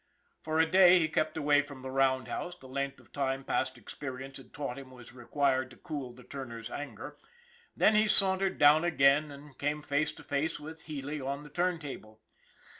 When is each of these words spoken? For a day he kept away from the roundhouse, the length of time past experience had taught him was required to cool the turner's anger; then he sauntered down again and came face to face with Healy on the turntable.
For 0.41 0.57
a 0.57 0.65
day 0.65 0.97
he 0.97 1.07
kept 1.07 1.37
away 1.37 1.61
from 1.61 1.81
the 1.81 1.91
roundhouse, 1.91 2.55
the 2.55 2.65
length 2.67 2.99
of 2.99 3.11
time 3.11 3.43
past 3.43 3.77
experience 3.77 4.37
had 4.37 4.51
taught 4.51 4.79
him 4.79 4.89
was 4.89 5.13
required 5.13 5.69
to 5.69 5.77
cool 5.77 6.11
the 6.11 6.23
turner's 6.23 6.71
anger; 6.71 7.17
then 7.77 7.93
he 7.93 8.07
sauntered 8.07 8.57
down 8.57 8.83
again 8.83 9.29
and 9.29 9.55
came 9.59 9.83
face 9.83 10.11
to 10.13 10.23
face 10.23 10.59
with 10.59 10.81
Healy 10.89 11.21
on 11.21 11.43
the 11.43 11.51
turntable. 11.51 12.19